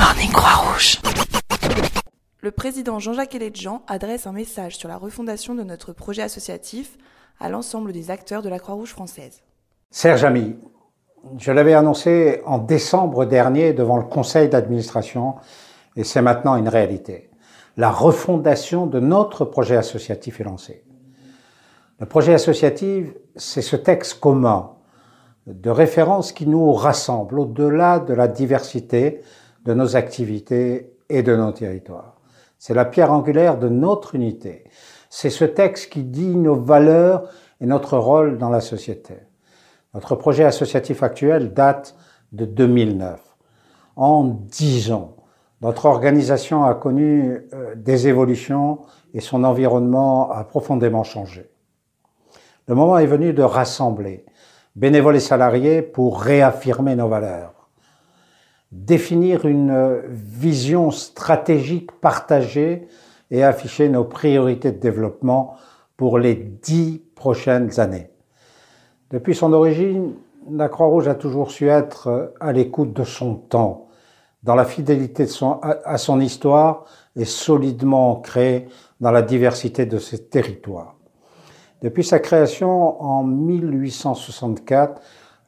[0.00, 0.98] Morning Croix-Rouge.
[2.40, 6.96] Le président Jean-Jacques Eledjean adresse un message sur la refondation de notre projet associatif
[7.38, 9.42] à l'ensemble des acteurs de la Croix-Rouge française.
[9.90, 10.56] Serge Ami,
[11.36, 15.34] je l'avais annoncé en décembre dernier devant le conseil d'administration
[15.96, 17.28] et c'est maintenant une réalité.
[17.76, 20.82] La refondation de notre projet associatif est lancée.
[21.98, 24.70] Le projet associatif, c'est ce texte commun
[25.46, 29.20] de référence qui nous rassemble au-delà de la diversité
[29.64, 32.16] de nos activités et de nos territoires.
[32.58, 34.64] C'est la pierre angulaire de notre unité.
[35.08, 37.28] C'est ce texte qui dit nos valeurs
[37.60, 39.14] et notre rôle dans la société.
[39.94, 41.96] Notre projet associatif actuel date
[42.32, 43.20] de 2009.
[43.96, 45.16] En dix ans,
[45.62, 48.80] notre organisation a connu euh, des évolutions
[49.12, 51.50] et son environnement a profondément changé.
[52.66, 54.24] Le moment est venu de rassembler
[54.76, 57.59] bénévoles et salariés pour réaffirmer nos valeurs,
[58.72, 62.86] définir une vision stratégique partagée
[63.30, 65.54] et afficher nos priorités de développement
[65.96, 68.10] pour les dix prochaines années.
[69.10, 70.14] Depuis son origine,
[70.50, 73.88] la Croix-Rouge a toujours su être à l'écoute de son temps,
[74.42, 75.26] dans la fidélité
[75.84, 76.84] à son histoire
[77.16, 78.68] et solidement ancrée
[79.00, 80.96] dans la diversité de ses territoires.
[81.82, 85.00] Depuis sa création en 1864,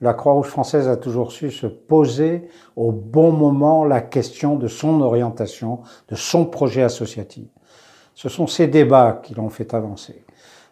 [0.03, 5.01] la Croix-Rouge française a toujours su se poser au bon moment la question de son
[5.01, 5.79] orientation,
[6.09, 7.47] de son projet associatif.
[8.15, 10.25] Ce sont ces débats qui l'ont fait avancer.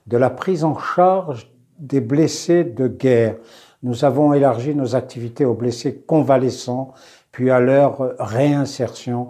[0.09, 3.37] De la prise en charge des blessés de guerre,
[3.85, 6.93] nous avons élargi nos activités aux blessés convalescents,
[7.31, 9.29] puis à leur réinsertion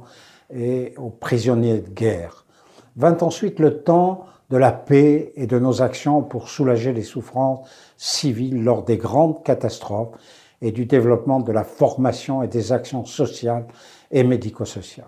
[0.52, 2.46] et aux prisonniers de guerre.
[2.96, 7.68] Vint ensuite le temps de la paix et de nos actions pour soulager les souffrances
[7.96, 10.18] civiles lors des grandes catastrophes
[10.60, 13.66] et du développement de la formation et des actions sociales
[14.10, 15.06] et médico-sociales.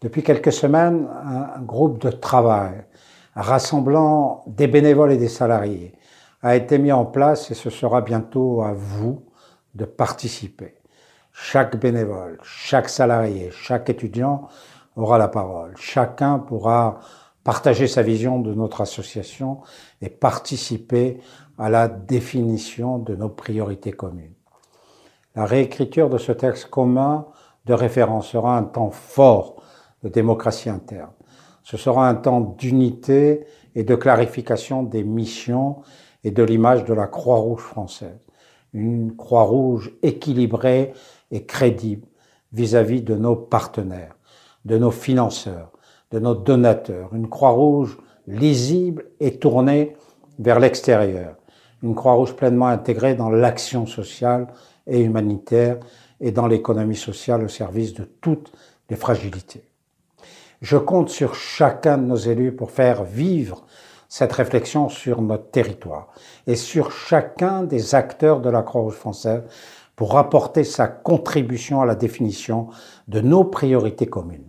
[0.00, 2.84] Depuis quelques semaines, un groupe de travail
[3.34, 5.94] rassemblant des bénévoles et des salariés
[6.42, 9.24] a été mis en place et ce sera bientôt à vous
[9.74, 10.74] de participer.
[11.32, 14.48] Chaque bénévole, chaque salarié, chaque étudiant
[14.96, 15.74] aura la parole.
[15.76, 17.00] Chacun pourra
[17.46, 19.60] partager sa vision de notre association
[20.02, 21.18] et participer
[21.58, 24.34] à la définition de nos priorités communes.
[25.36, 27.28] La réécriture de ce texte commun
[27.64, 29.62] de référence sera un temps fort
[30.02, 31.12] de démocratie interne.
[31.62, 33.46] Ce sera un temps d'unité
[33.76, 35.82] et de clarification des missions
[36.24, 38.26] et de l'image de la Croix-Rouge française.
[38.72, 40.94] Une Croix-Rouge équilibrée
[41.30, 42.08] et crédible
[42.52, 44.16] vis-à-vis -vis de nos partenaires,
[44.64, 45.75] de nos financeurs,
[46.10, 49.96] de nos donateurs, une Croix-Rouge lisible et tournée
[50.38, 51.36] vers l'extérieur,
[51.82, 54.46] une Croix-Rouge pleinement intégrée dans l'action sociale
[54.86, 55.78] et humanitaire
[56.20, 58.52] et dans l'économie sociale au service de toutes
[58.88, 59.64] les fragilités.
[60.62, 63.66] Je compte sur chacun de nos élus pour faire vivre
[64.08, 66.08] cette réflexion sur notre territoire
[66.46, 69.42] et sur chacun des acteurs de la Croix-Rouge française
[69.96, 72.68] pour apporter sa contribution à la définition
[73.08, 74.48] de nos priorités communes.